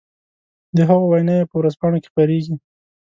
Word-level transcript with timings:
د 0.75 0.77
هغو 0.89 1.05
ويناوې 1.11 1.49
په 1.49 1.55
ورځپانو 1.59 2.01
کې 2.01 2.09
خپرېږي. 2.11 2.53